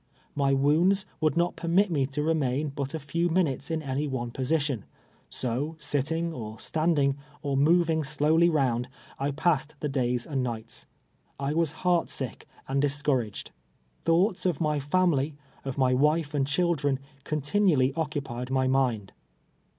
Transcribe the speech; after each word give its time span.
My 0.33 0.51
woinids 0.55 1.05
would 1.19 1.37
not 1.37 1.55
perinit 1.55 1.91
mo 1.91 2.05
to 2.05 2.23
re 2.23 2.33
main 2.33 2.69
but 2.69 2.95
a 2.95 2.99
few 2.99 3.29
minutes 3.29 3.69
in 3.69 3.83
any 3.83 4.07
one 4.07 4.31
position; 4.31 4.83
so, 5.29 5.75
sit 5.77 6.05
ting, 6.05 6.33
or 6.33 6.55
shmding, 6.57 7.17
or 7.43 7.55
moving 7.55 8.03
slowly 8.03 8.49
round, 8.49 8.89
I 9.19 9.29
passed 9.29 9.75
tlie 9.79 9.91
days 9.91 10.25
and 10.25 10.41
nights. 10.41 10.87
I 11.39 11.53
was 11.53 11.71
heart 11.85 12.09
sick 12.09 12.47
and 12.67 12.81
discour 12.81 13.23
aged. 13.23 13.51
Thoughts 14.01 14.47
of 14.47 14.59
my 14.59 14.79
family, 14.79 15.35
of 15.63 15.77
my 15.77 15.93
v, 15.93 16.07
ife 16.07 16.33
and 16.33 16.47
chil 16.47 16.73
dren, 16.73 16.97
continually 17.23 17.93
occupied 17.95 18.49
my 18.49 18.67
mind. 18.67 19.13